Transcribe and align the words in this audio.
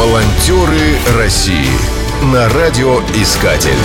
Волонтеры 0.00 0.96
России 1.18 1.68
на 2.32 2.48
радиоискатель. 2.48 3.76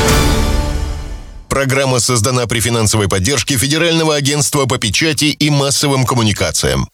Программа 1.50 2.00
создана 2.00 2.48
при 2.48 2.62
финансовой 2.62 3.10
поддержке 3.10 3.58
Федерального 3.58 4.16
агентства 4.16 4.66
по 4.66 4.78
печати 4.78 5.26
и 5.26 5.50
массовым 5.50 6.06
коммуникациям. 6.06 6.88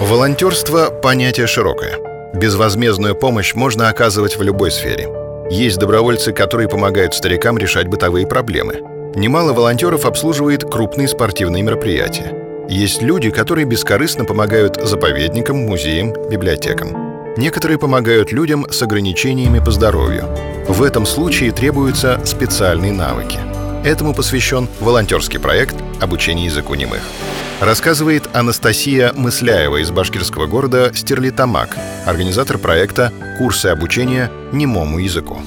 Волонтерство– 0.00 0.90
понятие 1.02 1.46
широкое. 1.46 1.96
Безвозмездную 2.34 3.14
помощь 3.14 3.54
можно 3.54 3.88
оказывать 3.88 4.36
в 4.36 4.42
любой 4.42 4.70
сфере. 4.70 5.08
Есть 5.50 5.78
добровольцы, 5.78 6.34
которые 6.34 6.68
помогают 6.68 7.14
старикам 7.14 7.56
решать 7.56 7.88
бытовые 7.88 8.26
проблемы. 8.26 8.82
Немало 9.14 9.54
волонтеров 9.54 10.04
обслуживает 10.04 10.64
крупные 10.70 11.08
спортивные 11.08 11.62
мероприятия. 11.62 12.66
Есть 12.68 13.00
люди, 13.00 13.30
которые 13.30 13.64
бескорыстно 13.64 14.26
помогают 14.26 14.76
заповедникам, 14.76 15.56
музеям, 15.56 16.12
библиотекам. 16.28 17.03
Некоторые 17.36 17.78
помогают 17.78 18.30
людям 18.30 18.64
с 18.70 18.80
ограничениями 18.82 19.58
по 19.58 19.72
здоровью. 19.72 20.28
В 20.68 20.82
этом 20.84 21.04
случае 21.04 21.50
требуются 21.50 22.20
специальные 22.24 22.92
навыки. 22.92 23.38
Этому 23.84 24.14
посвящен 24.14 24.68
волонтерский 24.78 25.40
проект 25.40 25.74
обучения 26.00 26.44
языку 26.44 26.74
немых. 26.74 27.02
Рассказывает 27.60 28.28
Анастасия 28.32 29.12
Мысляева 29.14 29.82
из 29.82 29.90
башкирского 29.90 30.46
города 30.46 30.92
Стерлитамак, 30.94 31.76
организатор 32.06 32.56
проекта 32.56 33.12
«Курсы 33.38 33.66
обучения 33.66 34.30
немому 34.52 34.98
языку». 34.98 35.38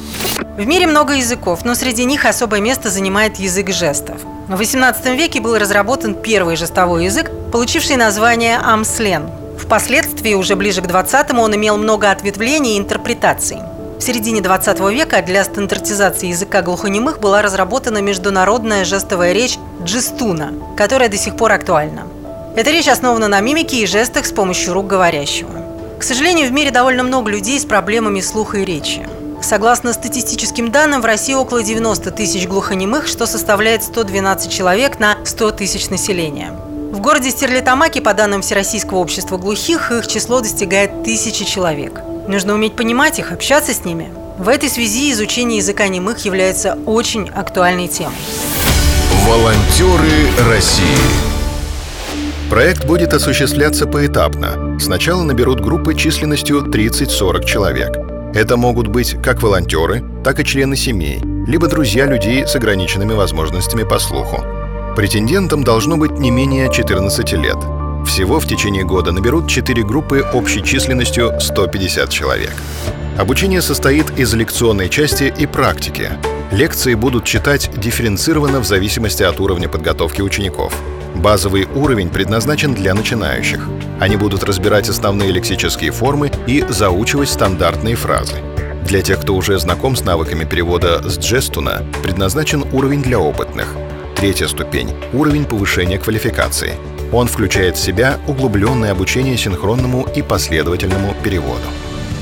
В 0.58 0.66
мире 0.66 0.88
много 0.88 1.14
языков, 1.14 1.64
но 1.64 1.74
среди 1.74 2.04
них 2.04 2.26
особое 2.26 2.60
место 2.60 2.90
занимает 2.90 3.38
язык 3.38 3.72
жестов. 3.72 4.22
В 4.48 4.60
XVIII 4.60 5.16
веке 5.16 5.40
был 5.40 5.58
разработан 5.58 6.16
первый 6.16 6.58
жестовой 6.58 7.06
язык, 7.06 7.32
получивший 7.52 7.96
название 7.96 8.58
амслен. 8.58 9.30
Впоследствии, 9.68 10.34
уже 10.34 10.56
ближе 10.56 10.82
к 10.82 10.86
20-му, 10.86 11.42
он 11.42 11.54
имел 11.58 11.78
много 11.78 12.10
ответвлений 12.10 12.76
и 12.76 12.80
интерпретаций. 12.80 13.58
В 14.00 14.02
середине 14.02 14.40
20 14.40 14.80
века 14.92 15.22
для 15.22 15.44
стандартизации 15.44 16.28
языка 16.30 16.62
глухонемых 16.62 17.20
была 17.20 17.42
разработана 17.42 17.98
международная 18.02 18.86
жестовая 18.86 19.34
речь 19.34 19.60
джестуна, 19.84 20.54
которая 20.78 21.10
до 21.10 21.18
сих 21.18 21.36
пор 21.36 21.52
актуальна. 21.52 22.04
Эта 22.56 22.72
речь 22.72 22.88
основана 22.88 23.28
на 23.28 23.42
мимике 23.42 23.84
и 23.84 23.86
жестах 23.86 24.26
с 24.26 24.32
помощью 24.32 24.72
рук 24.72 24.88
говорящего. 24.88 25.52
К 26.00 26.04
сожалению, 26.04 26.48
в 26.48 26.54
мире 26.54 26.72
довольно 26.72 27.04
много 27.04 27.30
людей 27.30 27.60
с 27.60 27.66
проблемами 27.66 28.22
слуха 28.22 28.60
и 28.60 28.66
речи. 28.66 29.06
Согласно 29.42 29.92
статистическим 29.92 30.72
данным, 30.72 31.02
в 31.02 31.06
России 31.06 31.34
около 31.34 31.62
90 31.62 32.10
тысяч 32.12 32.48
глухонемых, 32.48 33.06
что 33.06 33.26
составляет 33.26 33.84
112 33.84 34.50
человек 34.50 34.98
на 35.00 35.18
100 35.26 35.52
тысяч 35.52 35.90
населения. 35.90 36.54
В 36.92 37.02
городе 37.02 37.32
Стерлитамаке, 37.32 38.02
по 38.02 38.14
данным 38.14 38.42
Всероссийского 38.42 39.00
общества 39.00 39.38
глухих, 39.38 39.92
их 39.92 40.08
число 40.08 40.40
достигает 40.40 41.04
тысячи 41.04 41.44
человек. 41.44 42.02
Нужно 42.28 42.54
уметь 42.54 42.78
понимать 42.78 43.20
их, 43.20 43.34
общаться 43.34 43.74
с 43.74 43.84
ними. 43.84 44.10
В 44.38 44.48
этой 44.48 44.70
связи 44.70 45.12
изучение 45.12 45.58
языка 45.58 45.90
немых 45.90 46.20
является 46.20 46.78
очень 46.86 47.30
актуальной 47.30 47.90
темой. 47.90 48.16
Волонтеры 49.28 50.32
России 50.50 51.28
Проект 52.50 52.86
будет 52.86 53.14
осуществляться 53.14 53.86
поэтапно. 53.86 54.80
Сначала 54.80 55.24
наберут 55.24 55.60
группы 55.60 55.94
численностью 55.94 56.62
30-40 56.62 57.44
человек. 57.44 57.98
Это 58.34 58.56
могут 58.56 58.88
быть 58.88 59.22
как 59.22 59.44
волонтеры, 59.44 60.04
так 60.24 60.40
и 60.40 60.46
члены 60.46 60.78
семей, 60.78 61.20
либо 61.46 61.68
друзья 61.68 62.06
людей 62.06 62.48
с 62.48 62.56
ограниченными 62.56 63.14
возможностями 63.14 63.84
по 63.84 64.00
слуху. 64.00 64.57
Претендентам 64.98 65.64
должно 65.64 65.96
быть 65.96 66.14
не 66.14 66.32
менее 66.32 66.74
14 66.74 67.34
лет. 67.34 67.58
Всего 68.08 68.40
в 68.40 68.48
течение 68.48 68.84
года 68.84 69.12
наберут 69.12 69.48
4 69.48 69.84
группы 69.84 70.26
общей 70.34 70.64
численностью 70.64 71.40
150 71.40 72.10
человек. 72.10 72.52
Обучение 73.16 73.62
состоит 73.62 74.18
из 74.18 74.34
лекционной 74.34 74.90
части 74.90 75.32
и 75.38 75.46
практики. 75.46 76.10
Лекции 76.52 76.96
будут 76.96 77.26
читать 77.26 77.70
дифференцированно 77.78 78.60
в 78.60 78.66
зависимости 78.66 79.22
от 79.22 79.40
уровня 79.40 79.70
подготовки 79.70 80.22
учеников. 80.22 80.74
Базовый 81.14 81.68
уровень 81.76 82.10
предназначен 82.10 82.74
для 82.74 82.96
начинающих. 82.96 83.70
Они 84.00 84.18
будут 84.18 84.44
разбирать 84.46 84.90
основные 84.90 85.30
лексические 85.32 85.92
формы 85.92 86.32
и 86.48 86.66
заучивать 86.70 87.30
стандартные 87.30 87.96
фразы. 87.96 88.38
Для 88.88 89.04
тех, 89.04 89.22
кто 89.22 89.36
уже 89.36 89.60
знаком 89.60 89.96
с 89.96 90.04
навыками 90.04 90.44
перевода 90.44 91.08
с 91.08 91.20
джестуна, 91.20 91.86
предназначен 92.02 92.66
уровень 92.74 93.04
для 93.04 93.20
опытных. 93.20 93.68
Третья 94.18 94.48
ступень— 94.48 94.90
уровень 95.14 95.46
повышения 95.46 96.00
квалификации. 96.00 96.74
Он 97.12 97.28
включает 97.28 97.78
в 97.78 97.80
себя 97.80 98.18
углубленное 98.26 98.92
обучение 98.92 99.38
синхронному 99.38 100.08
и 100.16 100.24
последовательному 100.24 101.14
переводу. 101.24 101.68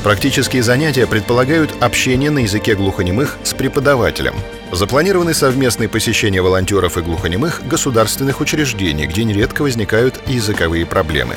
Практические 0.03 0.61
занятия 0.61 1.07
предполагают 1.07 1.73
общение 1.79 2.31
на 2.31 2.39
языке 2.39 2.75
глухонемых 2.75 3.37
с 3.43 3.53
преподавателем. 3.53 4.35
Запланированы 4.73 5.33
совместные 5.33 5.87
посещения 5.87 6.41
волонтеров 6.41 6.97
и 6.97 7.01
глухонемых 7.01 7.65
государственных 7.65 8.41
учреждений, 8.41 9.07
где 9.07 9.23
нередко 9.23 9.61
возникают 9.61 10.19
языковые 10.27 10.85
проблемы. 10.85 11.35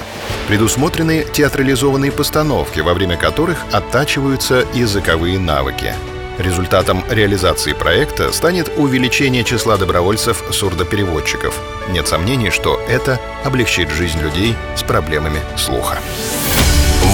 Предусмотрены 0.48 1.24
театрализованные 1.32 2.10
постановки, 2.10 2.80
во 2.80 2.94
время 2.94 3.16
которых 3.16 3.58
оттачиваются 3.70 4.66
языковые 4.74 5.38
навыки. 5.38 5.94
Результатом 6.38 7.04
реализации 7.10 7.72
проекта 7.72 8.32
станет 8.32 8.70
увеличение 8.76 9.42
числа 9.42 9.76
добровольцев-сурдопереводчиков. 9.76 11.60
Нет 11.90 12.06
сомнений, 12.06 12.50
что 12.50 12.80
это 12.88 13.20
облегчит 13.44 13.90
жизнь 13.90 14.20
людей 14.20 14.54
с 14.76 14.84
проблемами 14.84 15.40
слуха. 15.56 15.98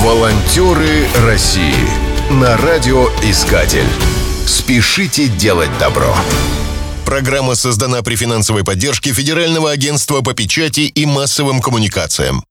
Волонтеры 0.03 1.07
России 1.25 1.89
на 2.31 2.57
радиоискатель. 2.59 3.89
Спешите 4.47 5.29
делать 5.29 5.71
добро. 5.79 6.15
Программа 7.06 7.55
создана 7.55 8.03
при 8.03 8.17
финансовой 8.17 8.65
поддержке 8.65 9.12
Федерального 9.12 9.71
агентства 9.71 10.21
по 10.21 10.35
печати 10.35 10.81
и 10.81 11.06
массовым 11.06 11.62
коммуникациям. 11.62 12.45